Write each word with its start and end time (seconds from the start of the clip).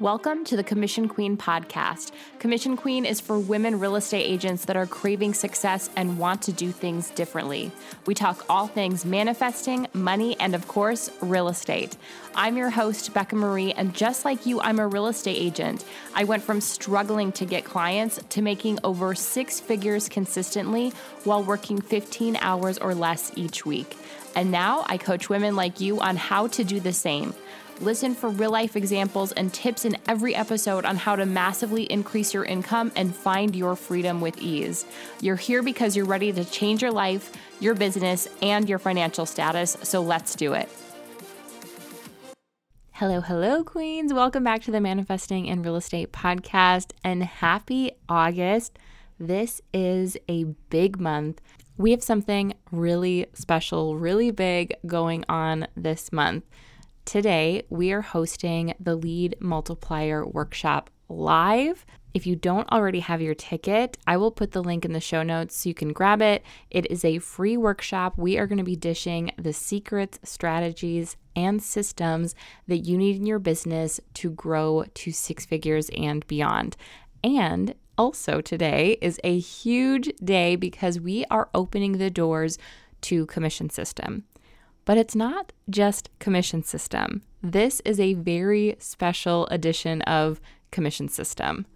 Welcome 0.00 0.44
to 0.46 0.56
the 0.56 0.64
Commission 0.64 1.08
Queen 1.08 1.36
podcast. 1.36 2.12
Commission 2.38 2.74
Queen 2.74 3.04
is 3.04 3.20
for 3.20 3.38
women 3.38 3.78
real 3.78 3.96
estate 3.96 4.22
agents 4.22 4.64
that 4.64 4.74
are 4.74 4.86
craving 4.86 5.34
success 5.34 5.90
and 5.94 6.18
want 6.18 6.40
to 6.40 6.52
do 6.52 6.72
things 6.72 7.10
differently. 7.10 7.70
We 8.06 8.14
talk 8.14 8.46
all 8.48 8.66
things 8.66 9.04
manifesting, 9.04 9.88
money, 9.92 10.40
and 10.40 10.54
of 10.54 10.66
course, 10.66 11.10
real 11.20 11.48
estate. 11.48 11.98
I'm 12.34 12.56
your 12.56 12.70
host, 12.70 13.12
Becca 13.12 13.36
Marie, 13.36 13.72
and 13.72 13.94
just 13.94 14.24
like 14.24 14.46
you, 14.46 14.58
I'm 14.62 14.78
a 14.78 14.88
real 14.88 15.08
estate 15.08 15.36
agent. 15.36 15.84
I 16.14 16.24
went 16.24 16.44
from 16.44 16.62
struggling 16.62 17.30
to 17.32 17.44
get 17.44 17.66
clients 17.66 18.18
to 18.30 18.40
making 18.40 18.78
over 18.82 19.14
six 19.14 19.60
figures 19.60 20.08
consistently 20.08 20.94
while 21.24 21.42
working 21.42 21.78
15 21.78 22.36
hours 22.36 22.78
or 22.78 22.94
less 22.94 23.32
each 23.36 23.66
week. 23.66 23.98
And 24.34 24.50
now 24.50 24.84
I 24.88 24.96
coach 24.96 25.28
women 25.28 25.56
like 25.56 25.80
you 25.80 26.00
on 26.00 26.16
how 26.16 26.46
to 26.48 26.64
do 26.64 26.80
the 26.80 26.92
same. 26.92 27.34
Listen 27.80 28.14
for 28.14 28.28
real 28.28 28.50
life 28.50 28.76
examples 28.76 29.32
and 29.32 29.52
tips 29.54 29.86
in 29.86 29.96
every 30.06 30.34
episode 30.34 30.84
on 30.84 30.96
how 30.96 31.16
to 31.16 31.24
massively 31.24 31.84
increase 31.84 32.34
your 32.34 32.44
income 32.44 32.92
and 32.94 33.14
find 33.14 33.56
your 33.56 33.74
freedom 33.74 34.20
with 34.20 34.36
ease. 34.38 34.84
You're 35.22 35.36
here 35.36 35.62
because 35.62 35.96
you're 35.96 36.04
ready 36.04 36.30
to 36.30 36.44
change 36.44 36.82
your 36.82 36.92
life, 36.92 37.32
your 37.58 37.74
business, 37.74 38.28
and 38.42 38.68
your 38.68 38.78
financial 38.78 39.24
status, 39.24 39.78
so 39.82 40.02
let's 40.02 40.34
do 40.34 40.52
it. 40.52 40.68
Hello, 42.92 43.22
hello, 43.22 43.64
Queens. 43.64 44.12
Welcome 44.12 44.44
back 44.44 44.60
to 44.64 44.70
the 44.70 44.80
Manifesting 44.82 45.46
in 45.46 45.62
Real 45.62 45.76
Estate 45.76 46.12
podcast 46.12 46.92
and 47.02 47.22
happy 47.22 47.92
August. 48.10 48.78
This 49.18 49.62
is 49.72 50.18
a 50.28 50.44
big 50.68 51.00
month. 51.00 51.40
We 51.80 51.92
have 51.92 52.02
something 52.02 52.52
really 52.70 53.24
special, 53.32 53.96
really 53.96 54.30
big 54.30 54.74
going 54.86 55.24
on 55.30 55.66
this 55.74 56.12
month. 56.12 56.44
Today, 57.06 57.62
we 57.70 57.90
are 57.92 58.02
hosting 58.02 58.74
the 58.78 58.94
Lead 58.94 59.36
Multiplier 59.40 60.26
Workshop 60.26 60.90
live. 61.08 61.86
If 62.12 62.26
you 62.26 62.36
don't 62.36 62.70
already 62.70 63.00
have 63.00 63.22
your 63.22 63.34
ticket, 63.34 63.96
I 64.06 64.18
will 64.18 64.30
put 64.30 64.52
the 64.52 64.62
link 64.62 64.84
in 64.84 64.92
the 64.92 65.00
show 65.00 65.22
notes 65.22 65.56
so 65.56 65.70
you 65.70 65.74
can 65.74 65.94
grab 65.94 66.20
it. 66.20 66.42
It 66.68 66.84
is 66.90 67.02
a 67.02 67.16
free 67.16 67.56
workshop. 67.56 68.12
We 68.18 68.36
are 68.36 68.46
going 68.46 68.58
to 68.58 68.62
be 68.62 68.76
dishing 68.76 69.32
the 69.38 69.54
secrets, 69.54 70.18
strategies, 70.22 71.16
and 71.34 71.62
systems 71.62 72.34
that 72.68 72.80
you 72.80 72.98
need 72.98 73.16
in 73.16 73.24
your 73.24 73.38
business 73.38 74.00
to 74.14 74.28
grow 74.28 74.84
to 74.92 75.12
six 75.12 75.46
figures 75.46 75.88
and 75.96 76.26
beyond. 76.26 76.76
And 77.24 77.74
also, 78.00 78.40
today 78.40 78.96
is 79.02 79.20
a 79.22 79.38
huge 79.38 80.10
day 80.24 80.56
because 80.56 80.98
we 80.98 81.26
are 81.30 81.50
opening 81.54 81.98
the 81.98 82.08
doors 82.08 82.56
to 83.02 83.26
Commission 83.26 83.68
System. 83.68 84.24
But 84.86 84.96
it's 84.96 85.14
not 85.14 85.52
just 85.68 86.08
commission 86.18 86.62
system. 86.62 87.20
This 87.42 87.82
is 87.84 88.00
a 88.00 88.14
very 88.14 88.76
special 88.78 89.46
edition 89.48 90.00
of 90.02 90.40
commission 90.70 91.08
system. 91.08 91.66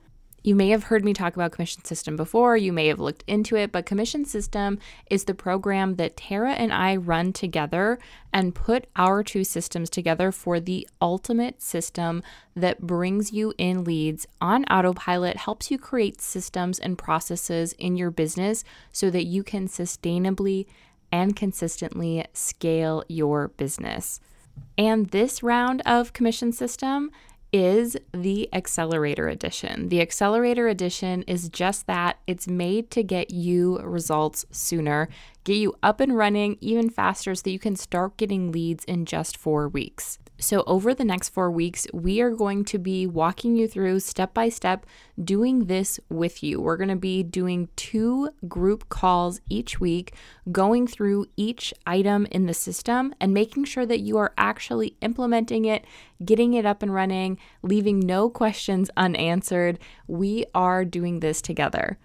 You 0.47 0.55
may 0.55 0.69
have 0.69 0.85
heard 0.85 1.07
me 1.07 1.15
talk 1.15 1.35
about 1.35 1.53
Commission 1.53 1.87
System 1.87 2.17
before, 2.17 2.55
you 2.55 2.71
may 2.71 2.89
have 2.89 3.01
looked 3.01 3.25
into 3.27 3.57
it, 3.57 3.73
but 3.73 3.87
Commission 3.87 4.27
System 4.27 4.79
is 5.09 5.25
the 5.25 5.33
program 5.33 5.95
that 5.95 6.19
Tara 6.19 6.53
and 6.53 6.71
I 6.71 6.97
run 6.97 7.33
together 7.33 7.99
and 8.31 8.55
put 8.55 8.87
our 8.95 9.25
two 9.25 9.43
systems 9.43 9.89
together 9.89 10.31
for 10.31 10.61
the 10.61 10.87
ultimate 11.01 11.63
system 11.63 12.23
that 12.55 12.83
brings 12.83 13.33
you 13.33 13.55
in 13.57 13.85
leads 13.85 14.27
on 14.39 14.67
autopilot, 14.67 15.39
helps 15.39 15.71
you 15.71 15.79
create 15.79 16.21
systems 16.21 16.79
and 16.79 16.99
processes 16.99 17.73
in 17.79 17.97
your 17.97 18.11
business 18.11 18.65
so 18.93 19.09
that 19.09 19.25
you 19.25 19.43
can 19.43 19.67
sustainably 19.67 20.67
and 21.11 21.35
consistently 21.35 22.23
scale 22.35 23.03
your 23.09 23.49
business. 23.49 24.21
And 24.77 25.09
this 25.09 25.43
round 25.43 25.81
of 25.87 26.13
commission 26.13 26.53
system 26.53 27.11
is 27.55 27.97
the 28.11 28.53
Accelerator 28.53 29.29
Edition. 29.29 29.89
The 29.89 30.01
Accelerator 30.01 30.67
Edition 30.67 31.23
is 31.29 31.49
just 31.49 31.87
that 31.87 32.19
it's 32.27 32.49
made 32.49 32.91
to 32.91 33.05
get 33.05 33.31
you 33.31 33.79
results 33.79 34.45
sooner, 34.51 35.09
get 35.45 35.59
you 35.59 35.73
up 35.81 36.01
and 36.01 36.17
running 36.17 36.59
even 36.61 36.91
faster 36.91 37.33
so 37.33 37.43
that 37.45 37.53
you 37.53 37.61
can 37.61 37.77
start 37.77 38.17
getting 38.17 38.51
leads 38.51 38.85
in 38.87 39.07
just 39.07 39.37
four 39.37 39.69
weeks. 39.69 40.19
So, 40.39 40.65
over 40.67 40.95
the 40.95 41.05
next 41.05 41.29
four 41.29 41.49
weeks, 41.51 41.87
we 41.93 42.21
are 42.21 42.31
going 42.31 42.65
to 42.67 42.79
be 42.79 43.07
walking 43.07 43.55
you 43.55 43.69
through 43.69 44.01
step 44.01 44.35
by 44.35 44.49
step 44.49 44.85
doing 45.23 45.67
this 45.67 46.01
with 46.09 46.43
you. 46.43 46.61
We're 46.61 46.77
going 46.77 46.89
to 46.89 46.97
be 46.97 47.23
doing 47.23 47.69
two 47.77 48.31
group 48.49 48.89
calls 48.89 49.41
each 49.49 49.79
week, 49.79 50.15
going 50.51 50.89
through 50.89 51.27
each 51.37 51.73
item 51.87 52.27
in 52.33 52.47
the 52.47 52.55
system 52.55 53.15
and 53.21 53.33
making 53.33 53.65
sure 53.65 53.87
that 53.87 54.01
you 54.01 54.19
are 54.19 54.35
actually 54.37 54.97
implementing 55.01 55.67
it, 55.67 55.85
getting 56.25 56.55
it 56.55 56.67
up 56.67 56.83
and 56.83 56.93
running, 56.93 57.39
leaving 57.63 58.01
no 58.01 58.29
questions 58.29 58.91
unanswered. 58.97 59.79
We 60.09 60.47
are 60.53 60.85
doing 60.85 61.21
this 61.21 61.41
together. 61.41 61.97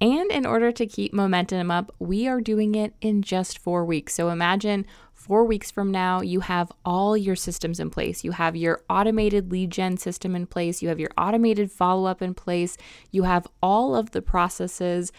And 0.00 0.30
in 0.30 0.44
order 0.44 0.72
to 0.72 0.86
keep 0.86 1.14
momentum 1.14 1.70
up, 1.70 1.94
we 1.98 2.28
are 2.28 2.40
doing 2.40 2.74
it 2.74 2.94
in 3.00 3.22
just 3.22 3.58
four 3.58 3.84
weeks. 3.84 4.14
So 4.14 4.28
imagine 4.28 4.86
four 5.14 5.44
weeks 5.44 5.70
from 5.70 5.90
now, 5.90 6.20
you 6.20 6.40
have 6.40 6.70
all 6.84 7.16
your 7.16 7.34
systems 7.34 7.80
in 7.80 7.90
place. 7.90 8.22
You 8.22 8.32
have 8.32 8.54
your 8.54 8.82
automated 8.90 9.50
lead 9.50 9.70
gen 9.70 9.96
system 9.96 10.36
in 10.36 10.46
place, 10.46 10.82
you 10.82 10.88
have 10.88 11.00
your 11.00 11.10
automated 11.16 11.72
follow 11.72 12.08
up 12.08 12.20
in 12.20 12.34
place, 12.34 12.76
you 13.10 13.22
have 13.24 13.46
all 13.62 13.96
of 13.96 14.10
the 14.10 14.22
processes. 14.22 15.12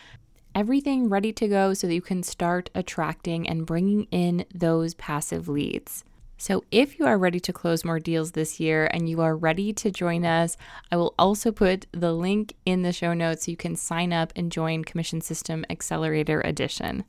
Everything 0.55 1.09
ready 1.09 1.33
to 1.33 1.47
go 1.47 1.73
so 1.73 1.87
that 1.87 1.93
you 1.93 2.01
can 2.01 2.23
start 2.23 2.69
attracting 2.73 3.47
and 3.49 3.65
bringing 3.65 4.07
in 4.11 4.45
those 4.53 4.93
passive 4.93 5.47
leads. 5.47 6.03
So, 6.39 6.63
if 6.69 6.99
you 6.99 7.05
are 7.07 7.17
ready 7.17 7.39
to 7.39 7.51
close 7.51 7.83
more 7.83 7.99
deals 7.99 8.31
this 8.31 8.59
year 8.59 8.87
and 8.93 9.09
you 9.09 9.21
are 9.21 9.35
ready 9.35 9.73
to 9.73 9.89
join 9.89 10.23
us, 10.23 10.55
I 10.91 10.97
will 10.97 11.15
also 11.17 11.51
put 11.51 11.87
the 11.91 12.13
link 12.13 12.53
in 12.63 12.83
the 12.83 12.93
show 12.93 13.15
notes 13.15 13.45
so 13.45 13.51
you 13.51 13.57
can 13.57 13.75
sign 13.75 14.13
up 14.13 14.31
and 14.35 14.51
join 14.51 14.83
Commission 14.83 15.19
System 15.19 15.65
Accelerator 15.67 16.41
Edition. 16.41 17.05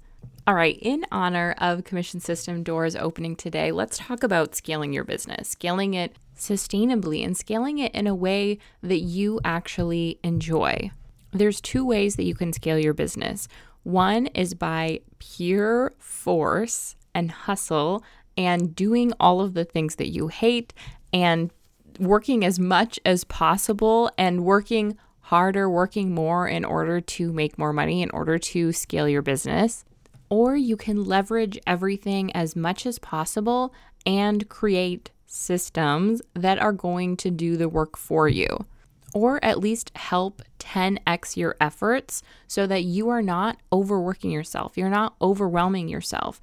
All 0.47 0.55
right, 0.55 0.79
in 0.81 1.05
honor 1.13 1.55
of 1.59 1.85
Commission 1.85 2.21
System 2.21 2.63
doors 2.63 2.97
opening 2.97 3.37
today, 3.37 3.71
let's 3.71 3.99
talk 3.99 4.23
about 4.23 4.55
scaling 4.55 4.95
your 4.95 5.05
business, 5.05 5.51
scaling 5.51 5.93
it 5.93 6.17
sustainably, 6.35 7.23
and 7.23 7.37
scaling 7.37 7.77
it 7.77 7.95
in 7.95 8.07
a 8.07 8.15
way 8.15 8.59
that 8.83 9.01
you 9.01 9.41
actually 9.45 10.19
enjoy. 10.25 10.91
There's 11.33 11.61
two 11.61 11.85
ways 11.85 12.17
that 12.17 12.25
you 12.25 12.35
can 12.35 12.55
scale 12.55 12.79
your 12.79 12.95
business. 12.95 13.47
One 13.83 14.29
is 14.29 14.55
by 14.55 15.01
pure 15.19 15.93
force 15.99 16.97
and 17.15 17.31
hustle 17.31 18.03
and 18.39 18.75
doing 18.75 19.13
all 19.19 19.41
of 19.41 19.53
the 19.53 19.65
things 19.65 19.97
that 19.97 20.09
you 20.09 20.29
hate 20.29 20.73
and 21.13 21.51
working 21.99 22.45
as 22.45 22.59
much 22.59 23.01
as 23.05 23.25
possible 23.25 24.11
and 24.17 24.45
working 24.45 24.97
harder, 25.23 25.69
working 25.69 26.15
more 26.15 26.47
in 26.47 26.65
order 26.65 27.01
to 27.01 27.33
make 27.33 27.59
more 27.59 27.73
money, 27.73 28.01
in 28.01 28.11
order 28.11 28.39
to 28.39 28.73
scale 28.73 29.09
your 29.09 29.23
business. 29.23 29.85
Or 30.31 30.57
you 30.57 30.77
can 30.77 31.05
leverage 31.05 31.59
everything 31.67 32.31
as 32.35 32.55
much 32.55 32.87
as 32.87 33.01
possible 33.01 33.75
and 34.07 34.49
create 34.49 35.11
systems 35.27 36.23
that 36.35 36.59
are 36.61 36.73
going 36.73 37.17
to 37.17 37.31
do 37.31 37.57
the 37.57 37.69
work 37.69 37.97
for 37.97 38.29
you, 38.29 38.67
or 39.15 39.45
at 39.45 39.59
least 39.59 39.91
help 39.97 40.43
10x 40.61 41.37
your 41.37 41.57
efforts 41.61 42.23
so 42.47 42.67
that 42.69 42.85
you 42.85 43.09
are 43.09 43.23
not 43.23 43.59
overworking 43.73 44.31
yourself, 44.31 44.79
you're 44.79 44.89
not 44.89 45.17
overwhelming 45.21 45.89
yourself. 45.89 46.41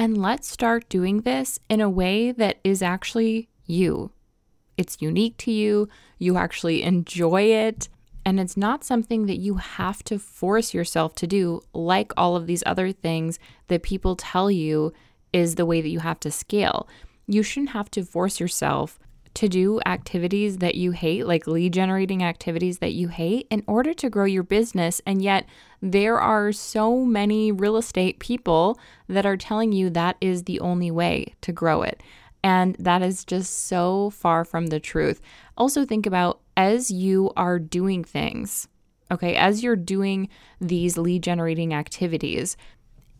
And 0.00 0.16
let's 0.16 0.48
start 0.48 0.88
doing 0.88 1.22
this 1.22 1.58
in 1.68 1.80
a 1.80 1.90
way 1.90 2.30
that 2.30 2.60
is 2.62 2.82
actually 2.82 3.48
you. 3.66 4.12
It's 4.76 5.02
unique 5.02 5.36
to 5.38 5.50
you, 5.50 5.88
you 6.18 6.36
actually 6.36 6.84
enjoy 6.84 7.42
it, 7.42 7.88
and 8.24 8.38
it's 8.38 8.56
not 8.56 8.84
something 8.84 9.26
that 9.26 9.38
you 9.38 9.56
have 9.56 10.04
to 10.04 10.20
force 10.20 10.72
yourself 10.72 11.16
to 11.16 11.26
do, 11.26 11.62
like 11.72 12.12
all 12.16 12.36
of 12.36 12.46
these 12.46 12.62
other 12.64 12.92
things 12.92 13.40
that 13.66 13.82
people 13.82 14.14
tell 14.14 14.52
you 14.52 14.92
is 15.32 15.56
the 15.56 15.66
way 15.66 15.80
that 15.80 15.88
you 15.88 15.98
have 15.98 16.20
to 16.20 16.30
scale. 16.30 16.88
You 17.26 17.42
shouldn't 17.42 17.70
have 17.70 17.90
to 17.90 18.04
force 18.04 18.38
yourself 18.38 19.00
to 19.34 19.48
do 19.48 19.80
activities 19.86 20.58
that 20.58 20.74
you 20.74 20.90
hate, 20.92 21.26
like 21.26 21.46
lead 21.46 21.72
generating 21.72 22.22
activities 22.22 22.78
that 22.78 22.92
you 22.92 23.08
hate, 23.08 23.46
in 23.50 23.62
order 23.66 23.94
to 23.94 24.10
grow 24.10 24.24
your 24.24 24.42
business. 24.42 25.00
And 25.06 25.22
yet, 25.22 25.46
there 25.80 26.20
are 26.20 26.52
so 26.52 27.04
many 27.04 27.52
real 27.52 27.76
estate 27.76 28.18
people 28.18 28.78
that 29.08 29.26
are 29.26 29.36
telling 29.36 29.72
you 29.72 29.90
that 29.90 30.16
is 30.20 30.44
the 30.44 30.60
only 30.60 30.90
way 30.90 31.34
to 31.42 31.52
grow 31.52 31.82
it. 31.82 32.02
And 32.42 32.76
that 32.78 33.02
is 33.02 33.24
just 33.24 33.66
so 33.66 34.10
far 34.10 34.44
from 34.44 34.68
the 34.68 34.80
truth. 34.80 35.20
Also, 35.56 35.84
think 35.84 36.06
about 36.06 36.40
as 36.56 36.90
you 36.90 37.32
are 37.36 37.58
doing 37.58 38.04
things, 38.04 38.68
okay, 39.10 39.36
as 39.36 39.62
you're 39.62 39.76
doing 39.76 40.28
these 40.60 40.96
lead 40.98 41.22
generating 41.22 41.74
activities, 41.74 42.56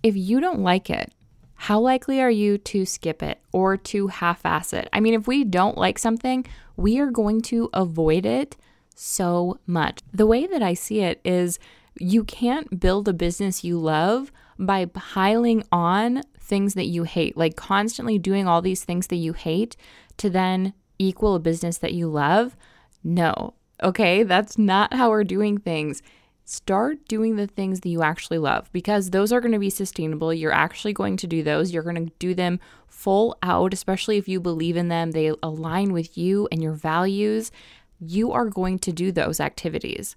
if 0.03 0.17
you 0.17 0.41
don't 0.41 0.61
like 0.61 0.91
it, 0.91 1.13
how 1.61 1.81
likely 1.81 2.21
are 2.21 2.31
you 2.31 2.57
to 2.57 2.87
skip 2.87 3.21
it 3.21 3.41
or 3.53 3.77
to 3.77 4.07
half 4.07 4.47
ass 4.47 4.73
it? 4.73 4.89
I 4.93 5.01
mean, 5.01 5.13
if 5.13 5.27
we 5.27 5.43
don't 5.43 5.77
like 5.77 5.99
something, 5.99 6.47
we 6.77 7.01
are 7.01 7.11
going 7.11 7.43
to 7.43 7.69
avoid 7.75 8.25
it 8.25 8.57
so 8.95 9.59
much. 9.67 9.99
The 10.15 10.27
way 10.27 10.47
that 10.47 10.63
I 10.63 10.75
see 10.75 11.01
it 11.01 11.21
is 11.25 11.59
you 11.99 12.23
can't 12.23 12.79
build 12.79 13.09
a 13.09 13.13
business 13.13 13.65
you 13.65 13.77
love 13.77 14.31
by 14.57 14.85
piling 14.85 15.65
on 15.73 16.23
things 16.41 16.75
that 16.75 16.87
you 16.87 17.03
hate, 17.03 17.37
like 17.37 17.57
constantly 17.57 18.19
doing 18.19 18.47
all 18.47 18.63
these 18.63 18.85
things 18.85 19.09
that 19.09 19.17
you 19.17 19.33
hate 19.33 19.77
to 20.19 20.31
then 20.31 20.75
equal 20.97 21.35
a 21.35 21.41
business 21.41 21.79
that 21.79 21.93
you 21.93 22.09
love. 22.09 22.57
No, 23.03 23.55
okay, 23.83 24.23
that's 24.23 24.57
not 24.57 24.95
how 24.95 25.11
we're 25.11 25.25
doing 25.25 25.59
things. 25.59 26.03
Start 26.51 27.07
doing 27.09 27.37
the 27.37 27.47
things 27.47 27.81
that 27.81 27.91
you 27.91 28.03
actually 28.03 28.39
love 28.39 28.73
because 28.73 29.11
those 29.11 29.35
are 29.35 29.41
going 29.43 29.53
to 29.53 29.59
be 29.59 29.69
sustainable. 29.69 30.33
You're 30.33 30.51
actually 30.51 30.95
going 30.95 31.19
to 31.19 31.27
do 31.27 31.43
those. 31.43 31.75
You're 31.75 31.83
going 31.83 32.07
to 32.07 32.13
do 32.19 32.33
them 32.33 32.59
full 32.87 33.37
out, 33.43 33.75
especially 33.75 34.17
if 34.17 34.29
you 34.29 34.41
believe 34.41 34.75
in 34.75 34.89
them. 34.89 35.11
They 35.11 35.31
align 35.43 35.93
with 35.93 36.17
you 36.17 36.49
and 36.51 36.63
your 36.63 36.73
values. 36.73 37.53
You 38.01 38.33
are 38.33 38.47
going 38.47 38.79
to 38.79 38.93
do 38.93 39.13
those 39.13 39.41
activities. 39.41 40.17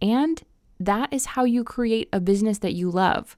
And 0.00 0.40
that 0.78 1.12
is 1.12 1.24
how 1.24 1.42
you 1.42 1.64
create 1.64 2.08
a 2.12 2.20
business 2.20 2.58
that 2.58 2.74
you 2.74 2.88
love. 2.88 3.36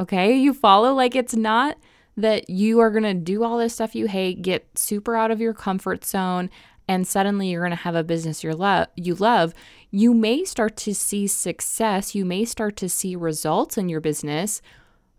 Okay, 0.00 0.36
you 0.36 0.52
follow? 0.52 0.94
Like 0.94 1.14
it's 1.14 1.36
not 1.36 1.78
that 2.16 2.50
you 2.50 2.80
are 2.80 2.90
going 2.90 3.04
to 3.04 3.14
do 3.14 3.44
all 3.44 3.58
this 3.58 3.74
stuff 3.74 3.94
you 3.94 4.08
hate, 4.08 4.42
get 4.42 4.66
super 4.76 5.14
out 5.14 5.30
of 5.30 5.40
your 5.40 5.54
comfort 5.54 6.04
zone, 6.04 6.50
and 6.88 7.06
suddenly 7.06 7.48
you're 7.48 7.62
going 7.62 7.70
to 7.70 7.76
have 7.76 7.94
a 7.94 8.04
business 8.04 8.44
you 8.44 8.52
love 8.52 8.86
you 8.96 9.14
love 9.14 9.54
you 9.90 10.12
may 10.12 10.44
start 10.44 10.76
to 10.76 10.94
see 10.94 11.26
success 11.26 12.14
you 12.14 12.24
may 12.24 12.44
start 12.44 12.76
to 12.76 12.88
see 12.88 13.16
results 13.16 13.78
in 13.78 13.88
your 13.88 14.00
business 14.00 14.60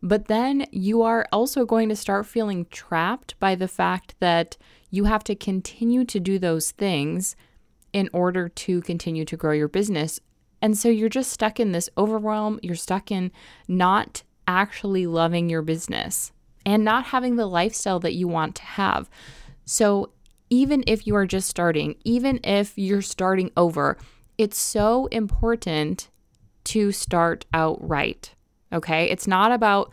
but 0.02 0.26
then 0.26 0.66
you 0.72 1.02
are 1.02 1.28
also 1.32 1.66
going 1.66 1.90
to 1.90 1.96
start 1.96 2.26
feeling 2.26 2.66
trapped 2.66 3.40
by 3.40 3.56
the 3.56 3.68
fact 3.68 4.16
that 4.20 4.56
you 4.92 5.06
have 5.06 5.24
to 5.24 5.36
continue 5.36 6.06
to 6.06 6.20
do 6.20 6.38
those 6.38 6.72
things 6.72 7.36
in 7.92 8.10
order 8.14 8.48
to 8.50 8.82
continue 8.82 9.26
to 9.26 9.38
grow 9.38 9.54
your 9.54 9.68
business 9.68 10.20
and 10.62 10.78
so 10.78 10.90
you're 10.90 11.10
just 11.10 11.32
stuck 11.32 11.60
in 11.60 11.72
this 11.72 11.90
overwhelm 11.98 12.60
you're 12.62 12.76
stuck 12.76 13.12
in 13.12 13.32
not 13.68 14.24
actually 14.48 15.08
loving 15.08 15.50
your 15.50 15.62
business 15.62 16.32
and 16.66 16.84
not 16.84 17.06
having 17.06 17.36
the 17.36 17.46
lifestyle 17.46 18.00
that 18.00 18.16
you 18.16 18.28
want 18.28 18.56
to 18.56 18.64
have. 18.64 19.10
So, 19.66 20.12
even 20.50 20.84
if 20.88 21.08
you 21.08 21.16
are 21.16 21.26
just 21.26 21.50
starting, 21.50 21.96
even 22.04 22.40
if 22.44 22.78
you're 22.78 23.02
starting 23.02 23.52
over, 23.58 23.98
it's 24.38 24.58
so 24.58 25.08
important 25.08 26.10
to 26.66 26.92
start 26.92 27.46
out 27.54 27.78
right. 27.88 28.34
Okay. 28.74 29.06
It's 29.06 29.28
not 29.28 29.52
about 29.52 29.92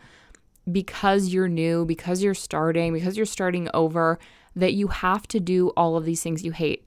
because 0.71 1.29
you're 1.29 1.47
new, 1.47 1.85
because 1.85 2.23
you're 2.23 2.33
starting, 2.33 2.93
because 2.93 3.17
you're 3.17 3.25
starting 3.25 3.69
over, 3.73 4.19
that 4.55 4.73
you 4.73 4.87
have 4.87 5.27
to 5.27 5.39
do 5.39 5.69
all 5.69 5.97
of 5.97 6.05
these 6.05 6.21
things 6.21 6.43
you 6.43 6.51
hate. 6.51 6.85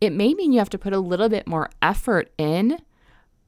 It 0.00 0.12
may 0.12 0.34
mean 0.34 0.52
you 0.52 0.58
have 0.58 0.70
to 0.70 0.78
put 0.78 0.92
a 0.92 0.98
little 0.98 1.28
bit 1.28 1.46
more 1.46 1.70
effort 1.80 2.30
in, 2.36 2.78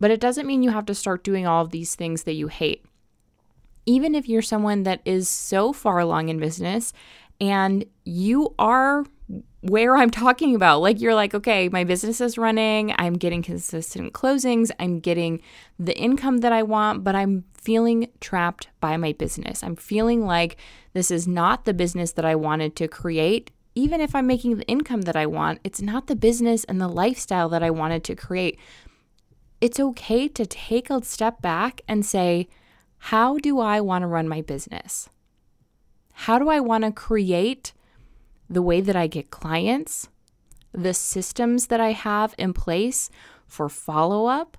but 0.01 0.11
it 0.11 0.21
doesn't 0.21 0.47
mean 0.47 0.63
you 0.63 0.71
have 0.71 0.87
to 0.87 0.95
start 0.95 1.25
doing 1.25 1.47
all 1.47 1.65
of 1.65 1.71
these 1.71 1.95
things 1.95 2.23
that 2.25 2.35
you 2.35 2.49
hate 2.49 2.85
even 3.89 4.15
if 4.15 4.29
you're 4.29 4.43
someone 4.43 4.83
that 4.83 5.01
is 5.07 5.31
so 5.31 5.73
far 5.73 5.99
along 5.99 6.29
in 6.29 6.39
business 6.39 6.93
and 7.41 7.85
you 8.05 8.55
are 8.59 9.05
where 9.61 9.97
I'm 9.97 10.11
talking 10.11 10.55
about. 10.55 10.81
Like 10.81 11.01
you're 11.01 11.15
like, 11.15 11.35
okay, 11.35 11.69
my 11.69 11.85
business 11.85 12.21
is 12.21 12.39
running, 12.39 12.95
I'm 12.99 13.15
getting 13.15 13.43
consistent 13.43 14.13
closings, 14.13 14.71
I'm 14.79 15.01
getting 15.01 15.43
the 15.79 15.97
income 15.99 16.39
that 16.39 16.53
I 16.53 16.63
want, 16.63 17.05
but 17.05 17.15
I'm 17.15 17.45
feeling 17.55 18.09
trapped 18.21 18.69
by 18.81 18.97
my 18.97 19.13
business. 19.13 19.63
I'm 19.63 19.77
feeling 19.77 20.25
like 20.25 20.57
this 20.93 21.11
is 21.11 21.27
not 21.27 21.65
the 21.65 21.75
business 21.75 22.13
that 22.13 22.25
I 22.25 22.35
wanted 22.35 22.77
to 22.77 22.89
create. 22.89 23.51
Even 23.75 24.01
if 24.01 24.15
I'm 24.15 24.27
making 24.27 24.57
the 24.57 24.67
income 24.67 25.03
that 25.03 25.17
I 25.17 25.27
want, 25.27 25.61
it's 25.65 25.83
not 25.83 26.07
the 26.07 26.17
business 26.17 26.65
and 26.65 26.81
the 26.81 26.89
lifestyle 26.89 27.49
that 27.51 27.63
I 27.63 27.71
wanted 27.71 28.05
to 28.05 28.17
create. 28.17 28.59
It's 29.61 29.81
okay 29.81 30.29
to 30.29 30.47
take 30.47 30.89
a 30.89 31.05
step 31.05 31.43
back 31.43 31.81
and 31.89 32.07
say, 32.07 32.49
how 32.99 33.39
do 33.39 33.61
I 33.61 33.81
want 33.81 34.03
to 34.03 34.07
run 34.07 34.29
my 34.29 34.41
business? 34.41 35.09
How 36.23 36.41
do 36.41 36.49
I 36.49 36.59
want 36.59 36.83
to 36.83 36.91
create 36.91 37.73
the 38.51 38.61
way 38.61 38.81
that 38.81 38.97
I 38.97 39.07
get 39.07 39.31
clients, 39.31 40.09
the 40.73 40.93
systems 40.93 41.69
that 41.69 41.81
I 41.81 41.93
have 41.93 42.35
in 42.37 42.53
place 42.53 43.09
for 43.47 43.69
follow 43.69 44.27
up, 44.27 44.57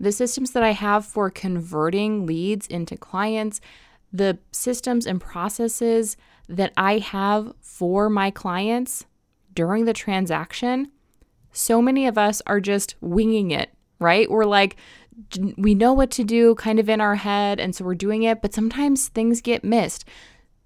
the 0.00 0.10
systems 0.10 0.52
that 0.52 0.62
I 0.62 0.70
have 0.70 1.04
for 1.04 1.28
converting 1.28 2.24
leads 2.24 2.66
into 2.66 2.96
clients, 2.96 3.60
the 4.10 4.38
systems 4.52 5.04
and 5.04 5.20
processes 5.20 6.16
that 6.48 6.72
I 6.78 6.96
have 6.96 7.52
for 7.60 8.08
my 8.08 8.30
clients 8.30 9.04
during 9.54 9.84
the 9.84 9.92
transaction. 9.92 10.90
So 11.52 11.82
many 11.82 12.06
of 12.06 12.16
us 12.16 12.40
are 12.46 12.58
just 12.58 12.94
winging 13.02 13.50
it, 13.50 13.68
right? 13.98 14.30
We're 14.30 14.46
like, 14.46 14.76
we 15.58 15.74
know 15.74 15.92
what 15.92 16.10
to 16.12 16.24
do 16.24 16.54
kind 16.54 16.78
of 16.78 16.88
in 16.88 17.02
our 17.02 17.16
head 17.16 17.60
and 17.60 17.76
so 17.76 17.84
we're 17.84 17.94
doing 17.94 18.22
it 18.22 18.40
but 18.40 18.54
sometimes 18.54 19.08
things 19.08 19.42
get 19.42 19.62
missed 19.62 20.06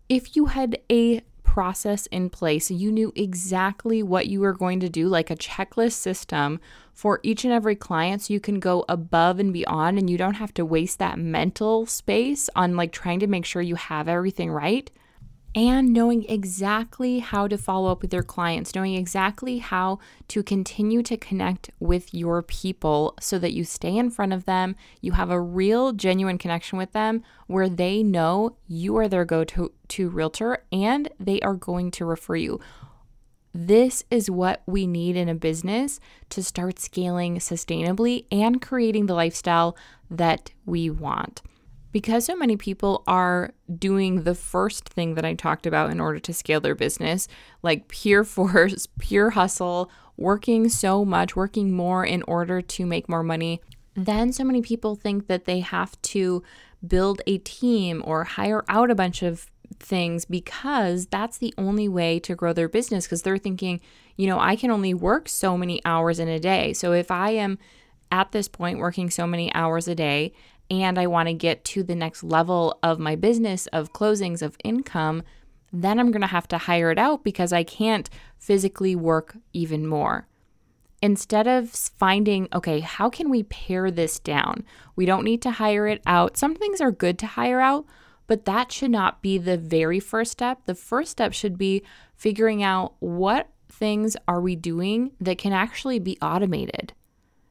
if 0.09 0.37
you 0.37 0.47
had 0.47 0.79
a 0.91 1.23
process 1.43 2.07
in 2.07 2.29
place 2.29 2.69
you 2.71 2.91
knew 2.91 3.13
exactly 3.15 4.03
what 4.03 4.27
you 4.27 4.41
were 4.41 4.53
going 4.53 4.81
to 4.81 4.89
do 4.89 5.07
like 5.07 5.31
a 5.31 5.37
checklist 5.37 5.93
system 5.93 6.59
for 6.93 7.21
each 7.23 7.45
and 7.45 7.53
every 7.53 7.77
client 7.77 8.23
so 8.23 8.35
you 8.35 8.41
can 8.41 8.59
go 8.59 8.85
above 8.89 9.39
and 9.39 9.53
beyond 9.53 9.97
and 9.97 10.11
you 10.11 10.19
don't 10.19 10.35
have 10.35 10.53
to 10.53 10.65
waste 10.65 10.99
that 10.99 11.17
mental 11.17 11.87
space 11.87 12.51
on 12.57 12.75
like 12.75 12.91
trying 12.91 13.21
to 13.21 13.27
make 13.29 13.45
sure 13.45 13.63
you 13.63 13.77
have 13.77 14.09
everything 14.09 14.51
right 14.51 14.91
and 15.55 15.93
knowing 15.93 16.25
exactly 16.29 17.21
how 17.21 17.47
to 17.47 17.57
follow 17.57 17.91
up 17.91 18.03
with 18.03 18.13
your 18.13 18.23
clients, 18.23 18.75
knowing 18.75 18.95
exactly 18.95 19.59
how 19.59 19.99
to 20.29 20.43
continue 20.43 21.03
to 21.03 21.17
connect 21.17 21.71
with 21.79 22.13
your 22.13 22.43
people 22.43 23.15
so 23.21 23.39
that 23.39 23.53
you 23.53 23.65
stay 23.65 23.97
in 23.97 24.11
front 24.11 24.33
of 24.33 24.45
them, 24.47 24.75
you 25.01 25.13
have 25.13 25.31
a 25.31 25.41
real, 25.41 25.93
genuine 25.93 26.39
connection 26.39 26.77
with 26.77 26.93
them 26.93 27.23
where 27.47 27.69
they 27.69 28.03
know 28.03 28.57
you 28.67 28.97
are 28.97 29.09
their 29.09 29.25
go 29.25 29.45
to 29.45 30.09
realtor 30.09 30.65
and 30.73 31.09
they 31.21 31.41
are 31.41 31.55
going 31.55 31.91
to 31.93 32.05
refer 32.05 32.37
you. 32.37 32.59
This 33.57 34.03
is 34.11 34.29
what 34.29 34.63
we 34.67 34.89
need 34.89 35.15
in 35.15 35.29
a 35.29 35.35
business 35.35 36.01
to 36.31 36.43
start 36.43 36.81
scaling 36.81 37.37
sustainably 37.37 38.27
and 38.33 38.61
creating 38.61 39.07
the 39.07 39.15
lifestyle 39.15 39.77
that 40.11 40.51
we 40.67 40.91
want 40.91 41.43
because 41.95 42.25
so 42.25 42.35
many 42.35 42.57
people 42.57 43.05
are 43.07 43.55
doing 43.79 44.25
the 44.25 44.35
first 44.35 44.89
thing 44.89 45.15
that 45.15 45.25
I 45.25 45.35
talked 45.35 45.65
about 45.65 45.91
in 45.91 46.01
order 46.01 46.19
to 46.19 46.33
scale 46.33 46.61
their 46.61 46.75
business, 46.75 47.29
like 47.63 47.87
pure 47.87 48.25
force, 48.37 48.89
pure 48.99 49.31
hustle, 49.31 49.89
working 50.17 50.69
so 50.69 51.05
much, 51.05 51.37
working 51.37 51.71
more 51.71 52.05
in 52.05 52.25
order 52.25 52.61
to 52.61 52.85
make 52.85 53.09
more 53.09 53.23
money, 53.23 53.61
then 53.95 54.33
so 54.33 54.43
many 54.43 54.61
people 54.61 54.97
think 54.97 55.29
that 55.29 55.45
they 55.45 55.61
have 55.61 56.01
to 56.03 56.43
build 56.85 57.23
a 57.29 57.39
team 57.39 58.03
or 58.05 58.25
hire 58.25 58.65
out 58.69 58.91
a 58.91 58.97
bunch 58.97 59.23
of 59.23 59.49
things 59.79 60.25
because 60.25 61.07
that's 61.07 61.39
the 61.39 61.55
only 61.57 61.89
way 61.89 62.19
to 62.19 62.35
grow 62.35 62.53
their 62.53 62.69
business 62.69 63.07
because 63.07 63.23
they're 63.23 63.39
thinking, 63.39 63.81
you 64.17 64.27
know, 64.27 64.41
I 64.41 64.57
can 64.57 64.73
only 64.73 64.95
work 64.95 65.29
so 65.29 65.57
many 65.57 65.81
hours 65.85 66.19
in 66.19 66.27
a 66.27 66.41
day. 66.41 66.73
So 66.73 66.93
if 66.93 67.13
I 67.13 67.31
am 67.31 67.57
at 68.11 68.33
this 68.33 68.49
point 68.49 68.79
working 68.79 69.11
so 69.11 69.27
many 69.27 69.55
hours 69.55 69.89
a 69.89 69.95
day 69.95 70.33
and 70.71 70.99
I 70.99 71.07
want 71.07 71.29
to 71.29 71.35
get 71.35 71.65
to 71.67 71.83
the 71.83 71.95
next 71.95 72.23
level 72.23 72.79
of 72.83 72.99
my 72.99 73.17
business 73.17 73.67
of 73.69 73.93
closings 73.93 74.43
of 74.43 74.57
income, 74.65 75.23
then 75.73 75.99
I'm 75.99 76.11
going 76.11 76.23
to 76.23 76.27
have 76.29 76.49
to 76.49 76.59
hire 76.59 76.91
it 76.91 76.99
out 76.99 77.25
because 77.25 77.53
I 77.53 77.65
can't 77.65 78.09
physically 78.39 78.95
work 78.95 79.37
even 79.53 79.87
more. 79.87 80.27
Instead 81.03 81.47
of 81.47 81.71
finding, 81.71 82.49
okay, 82.53 82.81
how 82.81 83.11
can 83.11 83.29
we 83.29 83.43
pare 83.43 83.91
this 83.91 84.19
down? 84.19 84.65
We 84.97 85.05
don't 85.05 85.25
need 85.25 85.43
to 85.43 85.51
hire 85.51 85.87
it 85.87 86.01
out. 86.07 86.37
Some 86.37 86.55
things 86.55 86.81
are 86.81 86.93
good 86.93 87.19
to 87.19 87.27
hire 87.27 87.61
out, 87.61 87.85
but 88.27 88.47
that 88.47 88.73
should 88.73 88.91
not 88.91 89.21
be 89.21 89.37
the 89.37 89.59
very 89.59 90.01
first 90.01 90.33
step. 90.33 90.65
The 90.65 90.75
first 90.75 91.11
step 91.11 91.35
should 91.35 91.59
be 91.59 91.83
figuring 92.17 92.63
out 92.63 92.95
what 93.01 93.51
things 93.69 94.17
are 94.27 94.41
we 94.41 94.57
doing 94.57 95.11
that 95.21 95.37
can 95.37 95.53
actually 95.53 95.99
be 95.99 96.17
automated. 96.23 96.95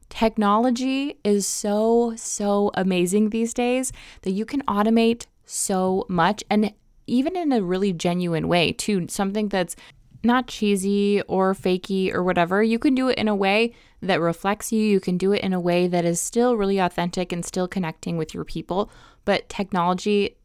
Technology 0.08 1.18
is 1.24 1.46
so, 1.46 2.14
so 2.16 2.70
amazing 2.74 3.30
these 3.30 3.52
days 3.52 3.92
that 4.22 4.32
you 4.32 4.44
can 4.44 4.62
automate 4.62 5.26
so 5.44 6.06
much 6.08 6.44
and 6.48 6.72
even 7.06 7.36
in 7.36 7.52
a 7.52 7.62
really 7.62 7.92
genuine 7.92 8.48
way, 8.48 8.72
too. 8.72 9.06
Something 9.08 9.48
that's 9.48 9.76
not 10.22 10.46
cheesy 10.46 11.20
or 11.22 11.54
fakey 11.54 12.12
or 12.12 12.22
whatever. 12.22 12.62
You 12.62 12.78
can 12.78 12.94
do 12.94 13.08
it 13.08 13.18
in 13.18 13.28
a 13.28 13.34
way 13.34 13.74
that 14.00 14.20
reflects 14.20 14.72
you. 14.72 14.82
You 14.82 15.00
can 15.00 15.18
do 15.18 15.32
it 15.32 15.42
in 15.42 15.52
a 15.52 15.60
way 15.60 15.86
that 15.86 16.04
is 16.04 16.20
still 16.20 16.56
really 16.56 16.78
authentic 16.78 17.30
and 17.32 17.44
still 17.44 17.68
connecting 17.68 18.16
with 18.16 18.32
your 18.32 18.44
people. 18.44 18.90
But 19.24 19.48
technology 19.48 20.36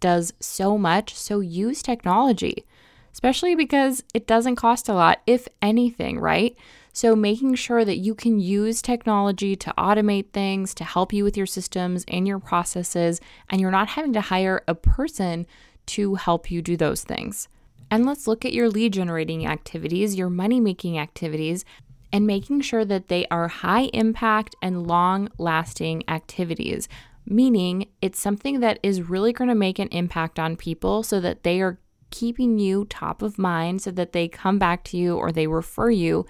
does 0.00 0.32
so 0.40 0.76
much. 0.76 1.14
So 1.14 1.40
use 1.40 1.82
technology, 1.82 2.64
especially 3.12 3.54
because 3.54 4.02
it 4.12 4.26
doesn't 4.26 4.56
cost 4.56 4.88
a 4.88 4.94
lot, 4.94 5.20
if 5.26 5.46
anything, 5.62 6.18
right? 6.18 6.56
So, 6.98 7.14
making 7.14 7.54
sure 7.54 7.84
that 7.84 7.98
you 7.98 8.12
can 8.12 8.40
use 8.40 8.82
technology 8.82 9.54
to 9.54 9.72
automate 9.78 10.32
things, 10.32 10.74
to 10.74 10.82
help 10.82 11.12
you 11.12 11.22
with 11.22 11.36
your 11.36 11.46
systems 11.46 12.04
and 12.08 12.26
your 12.26 12.40
processes, 12.40 13.20
and 13.48 13.60
you're 13.60 13.70
not 13.70 13.90
having 13.90 14.12
to 14.14 14.20
hire 14.20 14.64
a 14.66 14.74
person 14.74 15.46
to 15.86 16.16
help 16.16 16.50
you 16.50 16.60
do 16.60 16.76
those 16.76 17.04
things. 17.04 17.46
And 17.88 18.04
let's 18.04 18.26
look 18.26 18.44
at 18.44 18.52
your 18.52 18.68
lead 18.68 18.94
generating 18.94 19.46
activities, 19.46 20.16
your 20.16 20.28
money 20.28 20.58
making 20.58 20.98
activities, 20.98 21.64
and 22.12 22.26
making 22.26 22.62
sure 22.62 22.84
that 22.86 23.06
they 23.06 23.28
are 23.30 23.46
high 23.46 23.90
impact 23.94 24.56
and 24.60 24.88
long 24.88 25.28
lasting 25.38 26.02
activities. 26.08 26.88
Meaning, 27.24 27.90
it's 28.02 28.18
something 28.18 28.58
that 28.58 28.80
is 28.82 29.02
really 29.02 29.32
going 29.32 29.50
to 29.50 29.54
make 29.54 29.78
an 29.78 29.86
impact 29.92 30.40
on 30.40 30.56
people 30.56 31.04
so 31.04 31.20
that 31.20 31.44
they 31.44 31.60
are 31.60 31.78
keeping 32.10 32.58
you 32.58 32.86
top 32.86 33.22
of 33.22 33.38
mind, 33.38 33.82
so 33.82 33.92
that 33.92 34.12
they 34.12 34.26
come 34.26 34.58
back 34.58 34.82
to 34.82 34.96
you 34.96 35.16
or 35.16 35.30
they 35.30 35.46
refer 35.46 35.90
you 35.90 36.26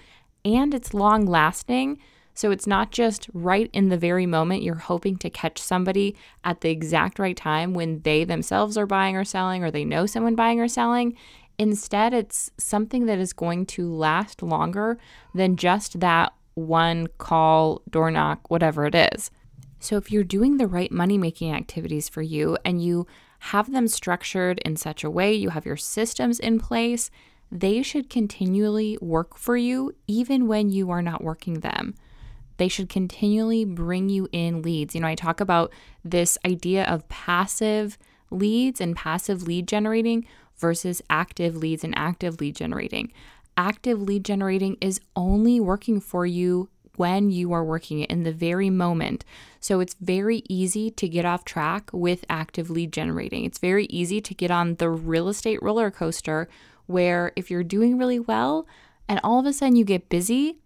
and 0.55 0.73
it's 0.73 0.93
long 0.93 1.25
lasting. 1.25 1.99
So 2.33 2.51
it's 2.51 2.67
not 2.67 2.91
just 2.91 3.29
right 3.33 3.69
in 3.73 3.89
the 3.89 3.97
very 3.97 4.25
moment 4.25 4.63
you're 4.63 4.75
hoping 4.75 5.17
to 5.17 5.29
catch 5.29 5.57
somebody 5.57 6.15
at 6.43 6.61
the 6.61 6.69
exact 6.69 7.19
right 7.19 7.35
time 7.35 7.73
when 7.73 8.01
they 8.03 8.23
themselves 8.23 8.77
are 8.77 8.85
buying 8.85 9.17
or 9.17 9.25
selling 9.25 9.63
or 9.63 9.71
they 9.71 9.83
know 9.83 10.05
someone 10.05 10.35
buying 10.35 10.59
or 10.59 10.69
selling. 10.69 11.17
Instead, 11.57 12.13
it's 12.13 12.49
something 12.57 13.07
that 13.07 13.19
is 13.19 13.33
going 13.33 13.65
to 13.65 13.93
last 13.93 14.41
longer 14.41 14.97
than 15.35 15.57
just 15.57 15.99
that 15.99 16.31
one 16.53 17.07
call, 17.17 17.81
door 17.89 18.09
knock, 18.09 18.49
whatever 18.49 18.85
it 18.85 18.95
is. 18.95 19.31
So, 19.81 19.97
if 19.97 20.11
you're 20.11 20.23
doing 20.23 20.57
the 20.57 20.67
right 20.67 20.91
money 20.91 21.17
making 21.17 21.53
activities 21.53 22.07
for 22.07 22.21
you 22.21 22.57
and 22.63 22.81
you 22.83 23.07
have 23.39 23.71
them 23.71 23.87
structured 23.87 24.59
in 24.59 24.75
such 24.75 25.03
a 25.03 25.09
way, 25.09 25.33
you 25.33 25.49
have 25.49 25.65
your 25.65 25.77
systems 25.77 26.39
in 26.39 26.59
place, 26.59 27.11
they 27.51 27.81
should 27.81 28.09
continually 28.09 28.97
work 29.01 29.37
for 29.37 29.57
you 29.57 29.95
even 30.07 30.47
when 30.47 30.69
you 30.69 30.91
are 30.91 31.01
not 31.01 31.23
working 31.23 31.61
them. 31.61 31.95
They 32.57 32.67
should 32.67 32.89
continually 32.89 33.63
bring 33.65 34.09
you 34.09 34.27
in 34.31 34.61
leads. 34.61 34.93
You 34.93 35.01
know, 35.01 35.07
I 35.07 35.15
talk 35.15 35.39
about 35.39 35.71
this 36.03 36.37
idea 36.45 36.83
of 36.83 37.07
passive 37.07 37.97
leads 38.29 38.81
and 38.81 38.95
passive 38.95 39.43
lead 39.43 39.67
generating 39.67 40.25
versus 40.57 41.01
active 41.09 41.55
leads 41.55 41.83
and 41.83 41.97
active 41.97 42.39
lead 42.41 42.55
generating. 42.55 43.11
Active 43.55 44.01
lead 44.01 44.25
generating 44.25 44.77
is 44.81 44.99
only 45.15 45.59
working 45.59 45.99
for 45.99 46.25
you 46.25 46.69
when 46.97 47.31
you 47.31 47.53
are 47.53 47.63
working 47.63 48.01
it 48.01 48.11
in 48.11 48.23
the 48.23 48.31
very 48.33 48.69
moment. 48.69 49.23
So 49.61 49.79
it's 49.79 49.95
very 50.01 50.43
easy 50.49 50.91
to 50.91 51.07
get 51.07 51.23
off 51.23 51.45
track 51.45 51.89
with 51.93 52.25
active 52.29 52.69
lead 52.69 52.91
generating. 52.91 53.45
It's 53.45 53.57
very 53.57 53.85
easy 53.85 54.19
to 54.19 54.33
get 54.33 54.51
on 54.51 54.75
the 54.75 54.89
real 54.89 55.29
estate 55.29 55.63
roller 55.63 55.91
coaster 55.91 56.49
where 56.89 57.31
if 57.35 57.51
you're 57.51 57.63
doing 57.63 57.99
really 57.99 58.19
well 58.19 58.67
and 59.07 59.19
all 59.23 59.39
of 59.39 59.45
a 59.45 59.53
sudden 59.53 59.75
you 59.75 59.85
get 59.85 60.09
busy, 60.09 60.57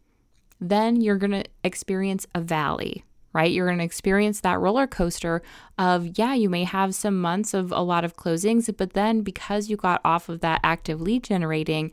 then 0.61 1.01
you're 1.01 1.17
going 1.17 1.31
to 1.31 1.43
experience 1.65 2.25
a 2.33 2.39
valley, 2.39 3.03
right? 3.33 3.51
You're 3.51 3.65
going 3.67 3.79
to 3.79 3.83
experience 3.83 4.39
that 4.39 4.61
roller 4.61 4.87
coaster 4.87 5.41
of, 5.77 6.17
yeah, 6.17 6.33
you 6.33 6.49
may 6.49 6.63
have 6.63 6.95
some 6.95 7.19
months 7.19 7.53
of 7.53 7.73
a 7.73 7.81
lot 7.81 8.05
of 8.05 8.15
closings, 8.15 8.73
but 8.77 8.93
then 8.93 9.19
because 9.19 9.69
you 9.69 9.75
got 9.75 9.99
off 10.05 10.29
of 10.29 10.39
that 10.39 10.61
active 10.63 11.01
lead 11.01 11.25
generating, 11.25 11.91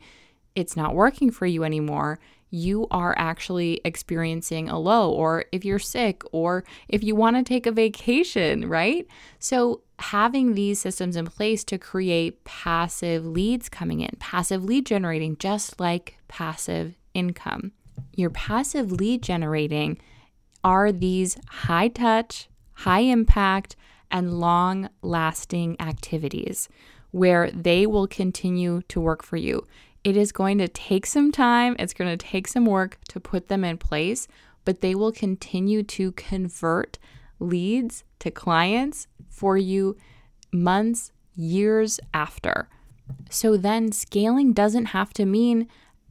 it's 0.55 0.77
not 0.77 0.95
working 0.95 1.29
for 1.29 1.45
you 1.45 1.65
anymore. 1.65 2.17
You 2.51 2.85
are 2.91 3.15
actually 3.17 3.81
experiencing 3.83 4.69
a 4.69 4.77
low, 4.77 5.09
or 5.09 5.45
if 5.51 5.65
you're 5.65 5.79
sick, 5.79 6.21
or 6.31 6.63
if 6.87 7.03
you 7.03 7.15
want 7.15 7.37
to 7.37 7.43
take 7.43 7.65
a 7.65 7.71
vacation, 7.71 8.67
right? 8.69 9.07
So, 9.39 9.81
having 9.99 10.53
these 10.53 10.79
systems 10.79 11.15
in 11.15 11.25
place 11.25 11.63
to 11.63 11.77
create 11.77 12.43
passive 12.43 13.25
leads 13.25 13.69
coming 13.69 14.01
in, 14.01 14.15
passive 14.19 14.63
lead 14.63 14.85
generating, 14.85 15.37
just 15.37 15.79
like 15.79 16.17
passive 16.27 16.95
income. 17.13 17.71
Your 18.15 18.29
passive 18.29 18.91
lead 18.91 19.23
generating 19.23 19.97
are 20.63 20.91
these 20.91 21.37
high 21.47 21.87
touch, 21.87 22.49
high 22.73 22.99
impact, 22.99 23.75
and 24.11 24.39
long 24.39 24.89
lasting 25.01 25.79
activities 25.79 26.67
where 27.11 27.51
they 27.51 27.85
will 27.85 28.07
continue 28.07 28.81
to 28.87 28.99
work 28.99 29.23
for 29.23 29.37
you. 29.37 29.67
It 30.03 30.17
is 30.17 30.31
going 30.31 30.57
to 30.57 30.67
take 30.67 31.05
some 31.05 31.31
time, 31.31 31.75
it's 31.77 31.93
going 31.93 32.09
to 32.09 32.25
take 32.25 32.47
some 32.47 32.65
work 32.65 32.97
to 33.09 33.19
put 33.19 33.47
them 33.47 33.63
in 33.63 33.77
place, 33.77 34.27
but 34.65 34.81
they 34.81 34.95
will 34.95 35.11
continue 35.11 35.83
to 35.83 36.11
convert 36.13 36.97
leads 37.39 38.03
to 38.19 38.31
clients 38.31 39.07
for 39.29 39.57
you 39.57 39.97
months, 40.51 41.11
years 41.35 41.99
after. 42.13 42.67
So 43.29 43.57
then 43.57 43.91
scaling 43.91 44.53
doesn't 44.53 44.85
have 44.85 45.13
to 45.13 45.25
mean 45.25 45.67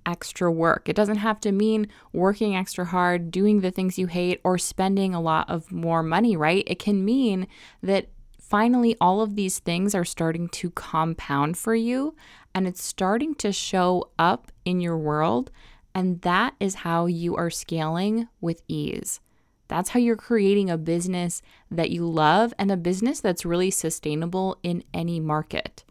extra 0.06 0.50
work. 0.50 0.88
It 0.88 0.97
doesn't 0.97 1.16
have 1.16 1.40
to 1.40 1.52
mean 1.52 1.88
working 2.12 2.56
extra 2.56 2.85
hard, 2.85 3.30
doing 3.30 3.61
the 3.61 3.70
things 3.70 3.99
you 3.99 4.06
hate, 4.06 4.40
or 4.44 4.59
spending 4.59 5.14
a 5.14 5.20
lot 5.20 5.49
of 5.49 5.70
more 5.70 6.02
money, 6.02 6.37
right? 6.37 6.64
It 6.66 6.78
can 6.78 7.04
mean 7.04 7.47
that 7.82 8.09
finally 8.40 8.97
all 9.00 9.20
of 9.20 9.37
these 9.37 9.61
things 9.61 9.94
are 9.94 10.04
starting 10.04 10.49
to 10.49 10.70
compound 10.70 11.56
for 11.56 11.75
you 11.75 12.14
and 12.54 12.66
it's 12.66 12.83
starting 12.83 13.35
to 13.37 13.52
show 13.52 14.11
up 14.19 14.52
in 14.64 14.80
your 14.80 14.97
world. 14.97 15.50
And 15.95 16.21
that 16.23 16.54
is 16.61 16.76
how 16.76 17.07
you 17.07 17.37
are 17.37 17.50
scaling 17.50 18.28
with 18.40 18.62
ease. 18.69 19.21
That's 19.69 19.90
how 19.90 20.00
you're 20.00 20.16
creating 20.16 20.69
a 20.69 20.76
business 20.76 21.42
that 21.71 21.90
you 21.90 22.04
love 22.04 22.52
and 22.59 22.71
a 22.71 22.76
business 22.76 23.21
that's 23.21 23.45
really 23.45 23.71
sustainable 23.71 24.59
in 24.62 24.83
any 24.92 25.21
market. 25.21 25.85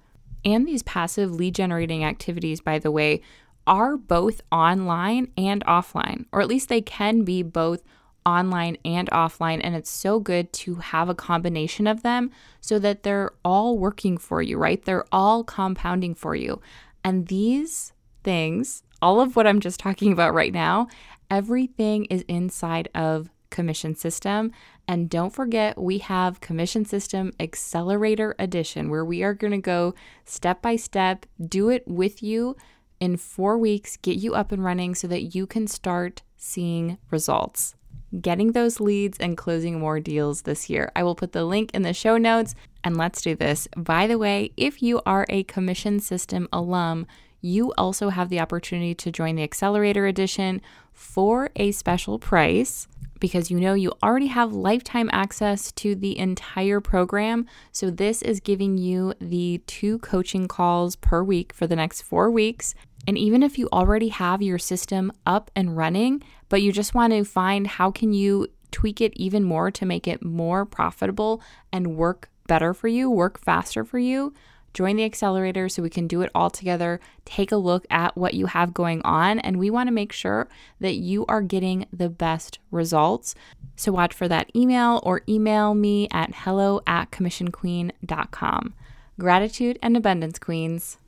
And 0.44 0.68
these 0.68 0.84
passive 0.84 1.32
lead 1.32 1.56
generating 1.56 2.04
activities, 2.04 2.62
by 2.62 2.80
the 2.80 2.92
way, 2.92 3.22
are 3.68 3.98
both 3.98 4.42
online 4.51 5.32
and 5.38 5.63
offline, 5.66 6.25
or 6.32 6.42
at 6.42 6.48
least 6.48 6.70
they 6.70 6.82
can 6.82 7.24
be 7.24 7.44
both 7.44 7.84
online 8.25 8.77
and 8.85 9.09
offline. 9.11 9.61
And 9.63 9.75
it's 9.75 9.89
so 9.89 10.19
good 10.19 10.51
to 10.53 10.75
have 10.75 11.09
a 11.09 11.15
combination 11.15 11.88
of 11.88 12.03
them 12.03 12.31
so 12.61 12.79
that 12.79 13.03
they're 13.03 13.31
all 13.43 13.77
working 13.77 14.17
for 14.17 14.41
you, 14.41 14.57
right? 14.57 14.83
They're 14.83 15.05
all 15.11 15.43
compounding 15.43 16.15
for 16.15 16.35
you. 16.35 16.61
And 17.03 17.27
these 17.27 17.93
things, 18.23 18.83
all 19.01 19.21
of 19.21 19.35
what 19.35 19.47
I'm 19.47 19.59
just 19.59 19.79
talking 19.79 20.11
about 20.11 20.33
right 20.33 20.53
now, 20.53 20.88
everything 21.29 22.05
is 22.05 22.23
inside 22.27 22.89
of 22.93 23.29
Commission 23.49 23.95
System. 23.95 24.51
And 24.88 25.09
don't 25.09 25.33
forget, 25.33 25.79
we 25.79 25.99
have 25.99 26.41
Commission 26.41 26.85
System 26.85 27.31
Accelerator 27.39 28.35
Edition, 28.39 28.89
where 28.89 29.05
we 29.05 29.23
are 29.23 29.33
going 29.33 29.51
to 29.51 29.57
go 29.57 29.93
step 30.25 30.61
by 30.61 30.75
step, 30.75 31.25
do 31.43 31.69
it 31.69 31.88
with 31.88 32.21
you 32.23 32.55
in 32.99 33.17
four 33.17 33.57
weeks, 33.57 33.97
get 33.97 34.17
you 34.17 34.35
up 34.35 34.51
and 34.51 34.63
running 34.63 34.93
so 34.95 35.07
that 35.07 35.35
you 35.35 35.47
can 35.47 35.67
start 35.67 36.21
seeing 36.38 36.97
results 37.11 37.75
getting 38.22 38.51
those 38.51 38.80
leads 38.80 39.18
and 39.20 39.38
closing 39.38 39.80
more 39.80 40.00
deals 40.00 40.44
this 40.44 40.70
year. 40.70 40.92
I 40.96 41.04
will 41.04 41.16
put 41.16 41.32
the 41.32 41.46
link 41.46 41.72
in 41.74 41.84
the 41.84 41.94
show 41.94 42.18
notes 42.18 42.56
and 42.84 42.98
let's 42.98 43.22
do 43.22 43.36
this. 43.36 43.68
By 43.75 44.08
the 44.08 44.18
way, 44.18 44.51
if 44.58 44.82
you 44.82 45.01
are 45.06 45.25
a 45.30 45.44
commission 45.44 46.00
system 46.00 46.48
alum, 46.51 47.06
you 47.42 47.74
also 47.78 48.10
have 48.10 48.30
the 48.30 48.39
opportunity 48.39 48.94
to 48.96 49.12
join 49.12 49.36
the 49.36 49.44
Accelerator 49.44 50.06
Edition 50.08 50.62
for 50.94 51.50
a 51.56 51.72
special 51.72 52.20
price 52.20 52.88
because 53.20 53.51
you 53.51 53.60
know 53.60 53.74
you 53.74 53.92
already 54.01 54.28
have 54.28 54.54
lifetime 54.54 55.10
access 55.12 55.72
to 55.74 55.96
the 55.96 56.18
entire 56.18 56.80
program. 56.80 57.46
So, 57.72 57.89
this 57.89 58.22
is 58.22 58.39
giving 58.39 58.78
you 58.78 59.13
the 59.20 59.62
two 59.68 60.00
coaching 60.00 60.48
calls 60.48 60.96
per 60.96 61.24
week 61.24 61.54
for 61.54 61.68
the 61.68 61.75
next 61.75 62.01
four 62.01 62.32
weeks. 62.32 62.75
And 63.08 63.18
even 63.18 63.44
if 63.44 63.58
you 63.58 63.70
already 63.72 64.10
have 64.10 64.42
your 64.42 64.60
system 64.60 65.12
up 65.25 65.51
and 65.56 65.75
running, 65.75 66.24
but 66.50 66.62
you 66.62 66.72
just 66.72 66.94
want 66.94 67.13
to 67.13 67.24
find 67.24 67.68
how 67.68 67.91
can 67.91 68.13
you 68.13 68.48
tweak 68.72 69.01
it 69.01 69.13
even 69.15 69.44
more 69.44 69.72
to 69.72 69.86
make 69.86 70.08
it 70.08 70.24
more 70.24 70.65
profitable 70.65 71.41
and 71.72 71.96
work 71.96 72.29
better 72.48 72.74
for 72.74 72.88
you, 72.88 73.10
work 73.10 73.39
faster 73.39 73.84
for 73.84 74.00
you, 74.00 74.34
join 74.74 74.96
the 74.96 75.03
accelerator 75.03 75.70
so 75.70 75.82
we 75.82 75.89
can 75.89 76.08
do 76.08 76.22
it 76.22 76.32
all 76.36 76.50
together. 76.50 77.00
Take 77.25 77.51
a 77.51 77.58
look 77.58 77.86
at 77.89 78.15
what 78.15 78.34
you 78.34 78.48
have 78.48 78.74
going 78.74 79.01
on, 79.03 79.39
and 79.39 79.58
we 79.58 79.70
want 79.70 79.88
to 79.88 79.94
make 79.94 80.12
sure 80.12 80.48
that 80.79 80.96
you 80.96 81.25
are 81.27 81.41
getting 81.41 81.86
the 81.91 82.10
best 82.10 82.60
results. 82.72 83.36
So, 83.75 83.91
watch 83.91 84.13
for 84.13 84.27
that 84.27 84.53
email 84.56 85.00
or 85.03 85.22
email 85.27 85.74
me 85.74 86.08
at 86.12 86.32
hello 86.34 86.82
at 86.86 87.12
commissionqueen.com. 87.12 88.74
Gratitude 89.20 89.79
and 89.82 89.98
abundance, 89.98 90.39
queens. 90.39 90.99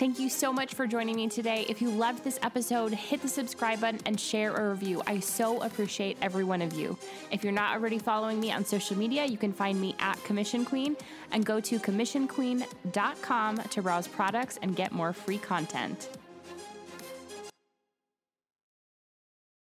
Thank 0.00 0.18
you 0.18 0.30
so 0.30 0.50
much 0.50 0.72
for 0.72 0.86
joining 0.86 1.16
me 1.16 1.28
today. 1.28 1.66
If 1.68 1.82
you 1.82 1.90
loved 1.90 2.24
this 2.24 2.38
episode, 2.42 2.94
hit 2.94 3.20
the 3.20 3.28
subscribe 3.28 3.82
button 3.82 4.00
and 4.06 4.18
share 4.18 4.56
a 4.56 4.70
review. 4.70 5.02
I 5.06 5.20
so 5.20 5.60
appreciate 5.60 6.16
every 6.22 6.42
one 6.42 6.62
of 6.62 6.72
you. 6.72 6.96
If 7.30 7.44
you're 7.44 7.52
not 7.52 7.74
already 7.74 7.98
following 7.98 8.40
me 8.40 8.50
on 8.50 8.64
social 8.64 8.96
media, 8.96 9.26
you 9.26 9.36
can 9.36 9.52
find 9.52 9.78
me 9.78 9.94
at 9.98 10.16
Commission 10.24 10.64
Queen 10.64 10.96
and 11.32 11.44
go 11.44 11.60
to 11.60 11.78
commissionqueen.com 11.78 13.56
to 13.58 13.82
browse 13.82 14.08
products 14.08 14.58
and 14.62 14.74
get 14.74 14.92
more 14.92 15.12
free 15.12 15.36
content. 15.36 16.08